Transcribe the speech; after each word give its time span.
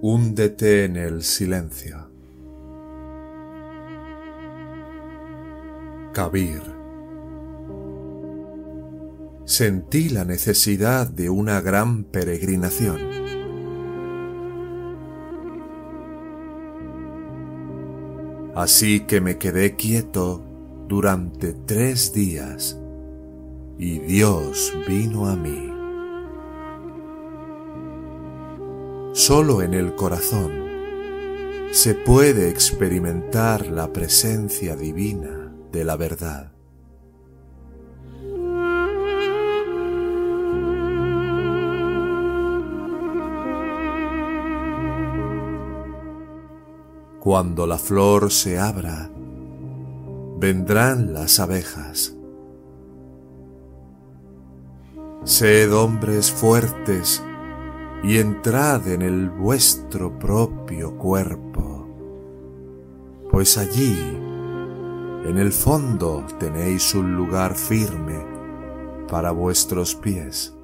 Húndete 0.00 0.84
en 0.84 0.96
el 0.96 1.24
silencio. 1.24 2.08
Kabir. 6.12 6.62
Sentí 9.44 10.08
la 10.08 10.24
necesidad 10.24 11.08
de 11.08 11.30
una 11.30 11.60
gran 11.60 12.04
peregrinación. 12.04 13.00
Así 18.54 19.00
que 19.00 19.20
me 19.20 19.36
quedé 19.36 19.74
quieto 19.74 20.44
durante 20.86 21.54
tres 21.54 22.12
días 22.12 22.78
y 23.78 23.98
Dios 23.98 24.72
vino 24.86 25.26
a 25.26 25.34
mí. 25.34 25.67
Solo 29.18 29.62
en 29.62 29.74
el 29.74 29.96
corazón 29.96 30.52
se 31.72 31.96
puede 31.96 32.50
experimentar 32.50 33.66
la 33.66 33.92
presencia 33.92 34.76
divina 34.76 35.52
de 35.72 35.84
la 35.84 35.96
verdad. 35.96 36.52
Cuando 47.18 47.66
la 47.66 47.76
flor 47.76 48.30
se 48.30 48.56
abra, 48.56 49.10
vendrán 50.38 51.12
las 51.12 51.40
abejas. 51.40 52.14
Sed 55.24 55.74
hombres 55.74 56.30
fuertes 56.30 57.20
y 58.02 58.18
entrad 58.18 58.86
en 58.88 59.02
el 59.02 59.28
vuestro 59.30 60.18
propio 60.18 60.96
cuerpo, 60.96 61.86
pues 63.30 63.58
allí, 63.58 63.96
en 65.24 65.36
el 65.36 65.52
fondo, 65.52 66.24
tenéis 66.38 66.94
un 66.94 67.14
lugar 67.16 67.54
firme 67.54 68.24
para 69.08 69.30
vuestros 69.32 69.94
pies. 69.94 70.57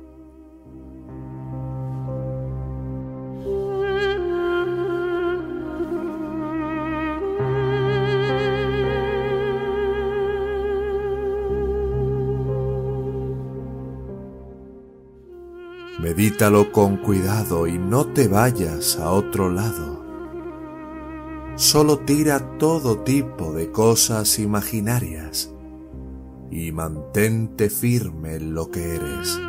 Medítalo 16.00 16.73
con 16.73 16.97
cuidado 16.97 17.69
y 17.69 17.78
no 17.78 18.06
te 18.06 18.27
vayas 18.27 18.98
a 18.98 19.11
otro 19.11 19.48
lado. 19.48 20.05
Solo 21.55 22.01
tira 22.01 22.59
todo 22.59 22.98
tipo 22.98 23.53
de 23.53 23.70
cosas 23.70 24.41
imaginarias 24.41 25.55
y 26.51 26.73
mantente 26.73 27.70
firme 27.70 28.34
en 28.34 28.55
lo 28.55 28.73
que 28.73 28.97
eres. 28.97 29.41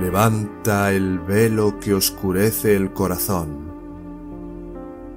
Levanta 0.00 0.92
el 0.92 1.18
velo 1.18 1.78
que 1.80 1.92
oscurece 1.92 2.76
el 2.76 2.94
corazón 2.94 3.70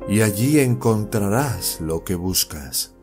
y 0.10 0.20
allí 0.20 0.60
encontrarás 0.60 1.80
lo 1.80 2.04
que 2.04 2.16
buscas. 2.16 2.94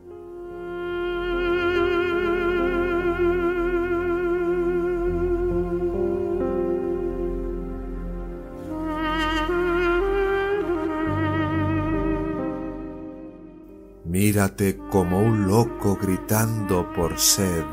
Mírate 14.11 14.77
como 14.89 15.21
un 15.21 15.47
loco 15.47 15.95
gritando 15.95 16.91
por 16.91 17.17
sed 17.17 17.63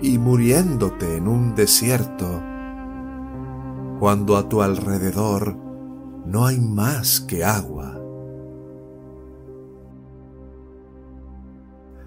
y 0.00 0.16
muriéndote 0.16 1.16
en 1.16 1.26
un 1.26 1.56
desierto, 1.56 2.40
cuando 3.98 4.36
a 4.36 4.48
tu 4.48 4.62
alrededor 4.62 5.56
no 6.24 6.46
hay 6.46 6.60
más 6.60 7.20
que 7.20 7.44
agua. 7.44 8.00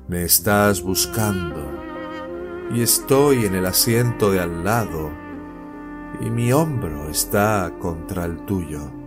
Me 0.07 0.23
estás 0.23 0.81
buscando 0.81 1.66
y 2.73 2.81
estoy 2.81 3.43
en 3.43 3.55
el 3.55 3.66
asiento 3.66 4.31
de 4.31 4.39
al 4.39 4.63
lado 4.63 5.09
y 6.22 6.29
mi 6.29 6.53
hombro 6.53 7.09
está 7.09 7.73
contra 7.78 8.23
el 8.23 8.45
tuyo 8.45 9.00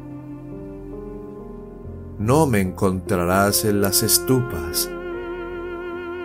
no 2.25 2.47
me 2.47 2.63
encontrarás 2.63 3.67
en 3.67 3.83
las 3.83 4.03
estupas, 4.03 4.91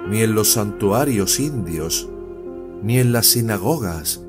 ni 0.08 0.22
en 0.22 0.34
los 0.34 0.54
santuarios 0.54 1.42
indios, 1.42 2.10
ni 2.82 3.00
en 3.00 3.12
las 3.12 3.26
sinagogas, 3.28 4.24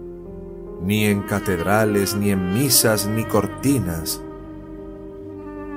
ni 0.82 1.04
en 1.04 1.22
catedrales, 1.22 2.16
ni 2.16 2.30
en 2.30 2.54
misas, 2.54 3.06
ni 3.06 3.22
cortinas, 3.22 4.20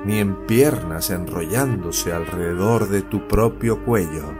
ni 0.04 0.18
en 0.18 0.34
piernas 0.46 1.10
enrollándose 1.10 2.12
alrededor 2.12 2.88
de 2.88 3.02
tu 3.02 3.28
propio 3.28 3.84
cuello, 3.84 4.32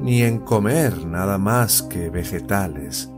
ni 0.00 0.22
en 0.22 0.38
comer 0.38 1.04
nada 1.04 1.36
más 1.36 1.82
que 1.82 2.10
vegetales. 2.10 3.10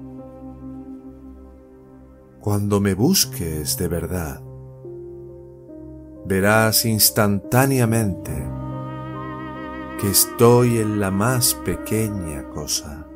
Cuando 2.41 2.81
me 2.81 2.95
busques 2.95 3.77
de 3.77 3.89
verdad, 3.89 4.41
verás 6.25 6.84
instantáneamente 6.84 8.32
que 10.00 10.10
estoy 10.10 10.78
en 10.78 11.00
la 11.00 11.10
más 11.10 11.54
pequeña 11.54 12.48
cosa. 12.48 13.06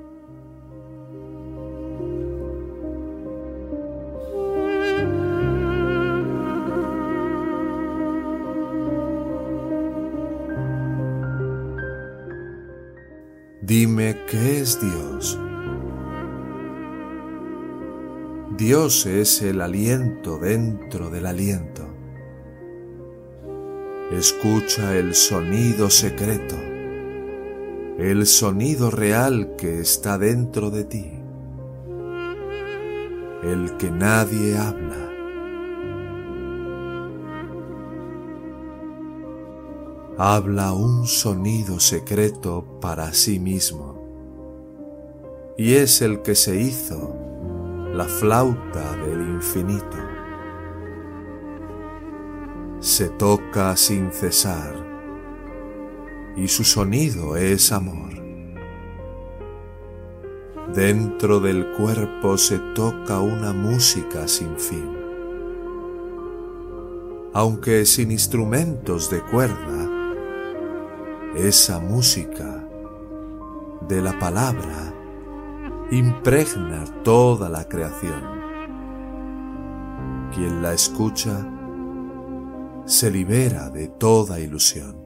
Dime 13.63 14.15
qué 14.31 14.61
es 14.61 14.79
Dios. 14.79 15.41
Dios 18.59 19.07
es 19.07 19.41
el 19.41 19.63
aliento 19.63 20.39
dentro 20.39 21.09
del 21.09 21.25
aliento. 21.25 21.94
Escucha 24.19 24.97
el 24.97 25.13
sonido 25.13 25.91
secreto, 25.91 26.55
el 27.99 28.27
sonido 28.27 28.93
real 28.93 29.57
que 29.57 29.81
está 29.81 30.19
dentro 30.19 30.71
de 30.71 30.85
ti, 30.85 31.11
el 33.43 33.77
que 33.77 33.91
nadie 33.91 34.57
habla. 34.57 35.11
Habla 40.17 40.73
un 40.75 41.09
sonido 41.09 41.81
secreto 41.81 42.79
para 42.81 43.13
sí 43.13 43.41
mismo 43.41 44.01
y 45.59 45.75
es 45.75 46.03
el 46.03 46.23
que 46.23 46.37
se 46.37 46.61
hizo 46.61 47.17
la 47.93 48.05
flauta 48.05 48.97
del 48.97 49.23
infinito 49.23 50.14
se 52.85 53.09
toca 53.09 53.75
sin 53.79 54.13
cesar 54.13 54.75
y 56.37 56.49
su 56.49 56.65
sonido 56.65 57.35
es 57.35 57.73
amor. 57.73 58.13
Dentro 60.75 61.41
del 61.41 61.73
cuerpo 61.79 62.37
se 62.37 62.59
toca 62.75 63.21
una 63.21 63.55
música 63.55 64.29
sin 64.29 64.59
fin. 64.59 64.99
Aunque 67.33 67.87
sin 67.87 68.11
instrumentos 68.11 69.09
de 69.09 69.23
cuerda, 69.23 69.89
esa 71.37 71.81
música 71.81 72.69
de 73.89 74.03
la 74.03 74.19
palabra 74.19 74.93
impregna 75.91 76.85
toda 77.03 77.49
la 77.49 77.67
creación. 77.67 78.23
Quien 80.35 80.61
la 80.61 80.75
escucha 80.75 81.49
se 82.87 83.11
libera 83.11 83.71
de 83.71 83.89
toda 83.89 84.41
ilusión. 84.41 85.03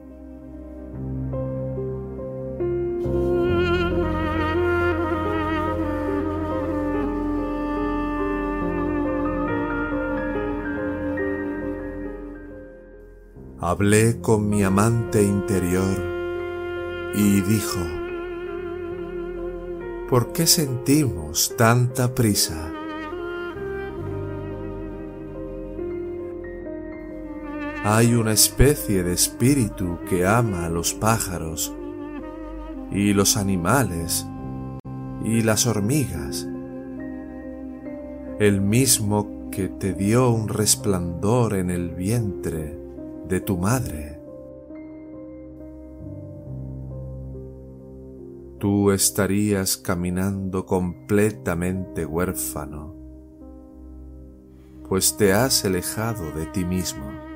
Hablé 13.61 14.19
con 14.21 14.49
mi 14.49 14.63
amante 14.63 15.21
interior 15.21 15.97
y 17.13 17.41
dijo, 17.41 17.79
¿por 20.09 20.31
qué 20.31 20.47
sentimos 20.47 21.55
tanta 21.57 22.15
prisa? 22.15 22.78
Hay 27.91 28.13
una 28.13 28.33
especie 28.33 29.01
de 29.01 29.13
espíritu 29.13 29.97
que 30.07 30.23
ama 30.23 30.67
a 30.67 30.69
los 30.69 30.93
pájaros 30.93 31.75
y 32.91 33.13
los 33.13 33.35
animales 33.35 34.27
y 35.23 35.41
las 35.41 35.65
hormigas, 35.65 36.47
el 38.39 38.61
mismo 38.61 39.49
que 39.49 39.69
te 39.69 39.93
dio 39.93 40.29
un 40.29 40.49
resplandor 40.49 41.55
en 41.55 41.71
el 41.71 41.89
vientre 41.95 42.79
de 43.27 43.41
tu 43.41 43.57
madre. 43.57 44.19
Tú 48.59 48.91
estarías 48.91 49.77
caminando 49.77 50.67
completamente 50.67 52.05
huérfano, 52.05 52.93
pues 54.87 55.17
te 55.17 55.33
has 55.33 55.65
alejado 55.65 56.31
de 56.33 56.45
ti 56.45 56.63
mismo 56.65 57.28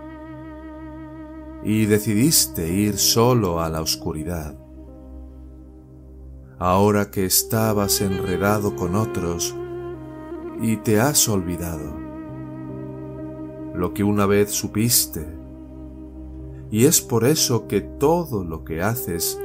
y 1.65 1.86
decidiste 1.86 2.71
ir 2.71 2.98
solo 2.98 3.62
a 3.62 3.69
la 3.69 3.81
oscuridad. 3.81 4.57
Ahora 6.60 7.10
que 7.12 7.25
estabas 7.25 8.01
enredado 8.01 8.75
con 8.75 8.95
otros 8.95 9.56
y 10.62 10.77
te 10.77 11.00
has 11.00 11.27
olvidado 11.27 12.04
lo 13.74 13.94
que 13.94 14.04
una 14.04 14.25
vez 14.25 14.51
supiste, 14.51 15.25
y 16.69 16.86
es 16.86 17.01
por 17.01 17.25
eso 17.25 17.68
que 17.68 17.81
todo 17.81 18.44
lo 18.44 18.63
que 18.63 18.81
haces 18.81 19.39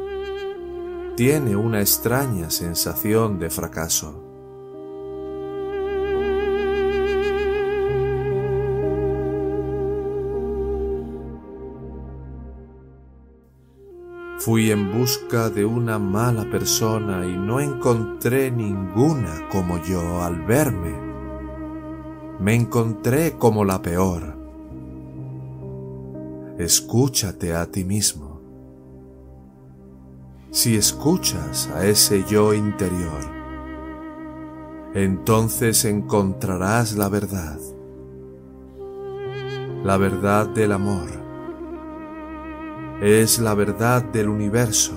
tiene 1.16 1.56
una 1.56 1.80
extraña 1.80 2.50
sensación 2.50 3.38
de 3.38 3.50
fracaso. 3.50 4.27
Fui 14.38 14.70
en 14.70 14.96
busca 14.96 15.50
de 15.50 15.64
una 15.64 15.98
mala 15.98 16.48
persona 16.48 17.26
y 17.26 17.36
no 17.36 17.58
encontré 17.58 18.52
ninguna 18.52 19.48
como 19.50 19.82
yo 19.82 20.22
al 20.22 20.46
verme. 20.46 20.94
Me 22.38 22.54
encontré 22.54 23.32
como 23.32 23.64
la 23.64 23.82
peor. 23.82 24.36
Escúchate 26.56 27.52
a 27.52 27.66
ti 27.66 27.82
mismo. 27.82 28.40
Si 30.52 30.76
escuchas 30.76 31.68
a 31.74 31.84
ese 31.84 32.24
yo 32.24 32.54
interior, 32.54 33.24
entonces 34.94 35.84
encontrarás 35.84 36.96
la 36.96 37.08
verdad, 37.08 37.58
la 39.82 39.96
verdad 39.96 40.46
del 40.46 40.72
amor 40.72 41.27
es 43.00 43.38
la 43.38 43.54
verdad 43.54 44.02
del 44.02 44.28
universo. 44.28 44.94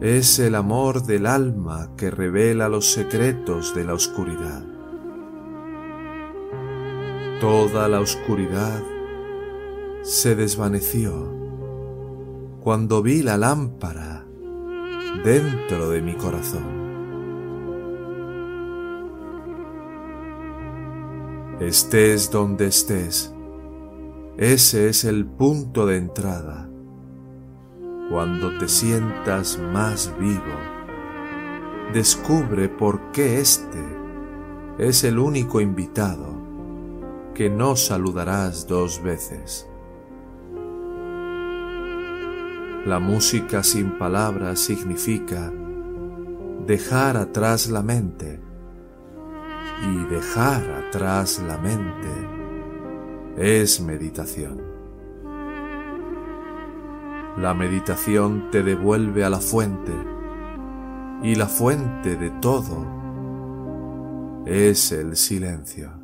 Es 0.00 0.38
el 0.38 0.54
amor 0.54 1.02
del 1.04 1.26
alma 1.26 1.90
que 1.96 2.10
revela 2.10 2.68
los 2.68 2.90
secretos 2.92 3.74
de 3.74 3.84
la 3.84 3.94
oscuridad. 3.94 4.64
Toda 7.40 7.88
la 7.88 8.00
oscuridad 8.00 8.82
se 10.02 10.34
desvaneció 10.34 11.30
cuando 12.60 13.02
vi 13.02 13.22
la 13.22 13.36
lámpara 13.36 14.24
dentro 15.24 15.90
de 15.90 16.02
mi 16.02 16.14
corazón. 16.14 16.82
Estés 21.60 22.30
donde 22.30 22.66
estés, 22.66 23.31
ese 24.38 24.88
es 24.88 25.04
el 25.04 25.26
punto 25.26 25.84
de 25.84 25.98
entrada. 25.98 26.68
Cuando 28.08 28.56
te 28.58 28.66
sientas 28.66 29.58
más 29.72 30.12
vivo, 30.18 30.40
descubre 31.92 32.68
por 32.70 33.12
qué 33.12 33.40
este 33.40 33.84
es 34.78 35.04
el 35.04 35.18
único 35.18 35.60
invitado 35.60 36.40
que 37.34 37.50
no 37.50 37.76
saludarás 37.76 38.66
dos 38.66 39.02
veces. 39.02 39.68
La 42.86 42.98
música 42.98 43.62
sin 43.62 43.98
palabras 43.98 44.60
significa 44.60 45.52
dejar 46.66 47.18
atrás 47.18 47.68
la 47.68 47.82
mente 47.82 48.40
y 49.82 50.04
dejar 50.06 50.62
atrás 50.70 51.42
la 51.46 51.58
mente 51.58 52.41
es 53.36 53.80
meditación. 53.80 54.60
La 57.38 57.54
meditación 57.54 58.50
te 58.50 58.62
devuelve 58.62 59.24
a 59.24 59.30
la 59.30 59.40
fuente 59.40 59.92
y 61.22 61.34
la 61.34 61.46
fuente 61.46 62.16
de 62.16 62.30
todo 62.40 62.86
es 64.44 64.92
el 64.92 65.16
silencio. 65.16 66.01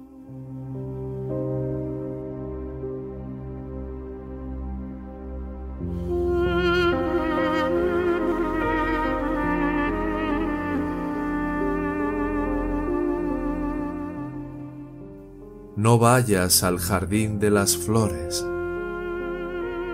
No 15.78 15.96
vayas 15.96 16.64
al 16.64 16.80
jardín 16.80 17.38
de 17.38 17.52
las 17.52 17.76
flores. 17.76 18.44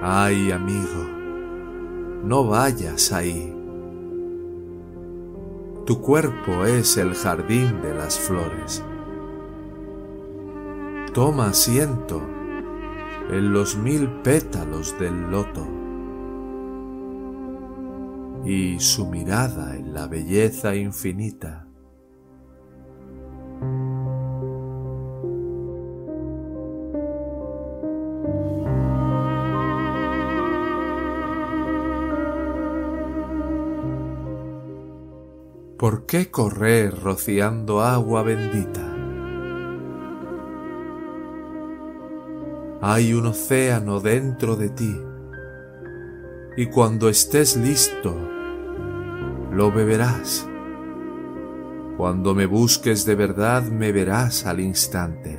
Ay, 0.00 0.50
amigo, 0.50 1.05
no 2.24 2.46
vayas 2.46 3.12
ahí. 3.12 3.55
Tu 5.84 6.00
cuerpo 6.00 6.64
es 6.64 6.96
el 6.96 7.14
jardín 7.14 7.82
de 7.82 7.94
las 7.94 8.19
flores. 8.19 8.82
Toma 11.12 11.48
asiento 11.48 12.22
en 13.31 13.53
los 13.53 13.76
mil 13.76 14.08
pétalos 14.22 14.98
del 14.98 15.31
loto 15.31 15.69
y 18.46 18.81
su 18.81 19.06
mirada 19.06 19.76
en 19.76 19.93
la 19.93 20.06
belleza 20.06 20.74
infinita 20.74 21.64
¿Por 35.84 36.06
qué 36.06 36.31
correr 36.31 36.98
rociando 36.98 37.82
agua 37.82 38.22
bendita? 38.22 38.91
Hay 42.81 43.12
un 43.12 43.26
océano 43.26 44.00
dentro 44.00 44.56
de 44.56 44.70
ti 44.70 44.98
y 46.56 46.64
cuando 46.69 47.10
estés 47.10 47.58
listo, 47.58 48.17
lo 49.53 49.70
beberás. 49.72 50.48
Cuando 51.98 52.34
me 52.34 52.46
busques 52.46 53.05
de 53.05 53.17
verdad, 53.17 53.64
me 53.64 53.93
verás 53.93 54.46
al 54.46 54.60
instante. 54.60 55.38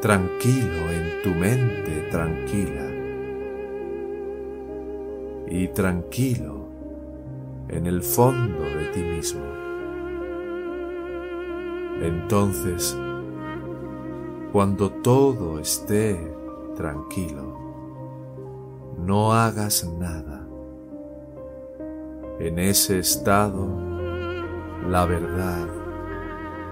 Tranquilo 0.00 0.90
en 0.90 1.22
tu 1.22 1.28
mente 1.28 2.08
tranquila. 2.10 2.90
Y 5.48 5.68
tranquilo 5.68 6.61
en 7.72 7.86
el 7.86 8.02
fondo 8.02 8.62
de 8.62 8.86
ti 8.92 9.02
mismo. 9.02 9.42
Entonces, 12.02 12.96
cuando 14.52 14.90
todo 14.90 15.58
esté 15.58 16.34
tranquilo, 16.76 17.58
no 18.98 19.32
hagas 19.32 19.84
nada. 19.98 20.46
En 22.38 22.58
ese 22.58 22.98
estado, 22.98 23.66
la 24.88 25.06
verdad 25.06 25.66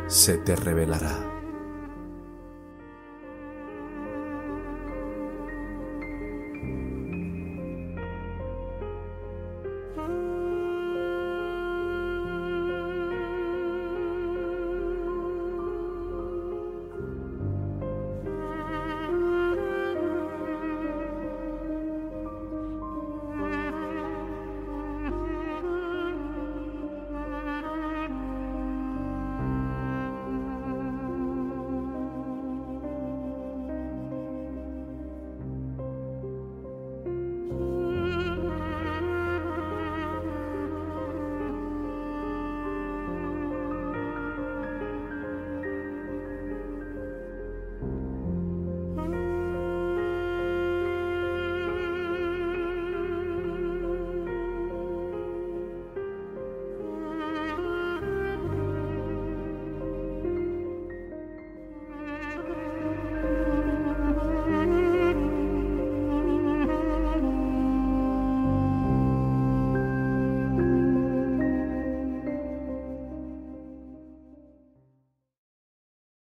se 0.07 0.37
te 0.39 0.57
revelará. 0.57 1.30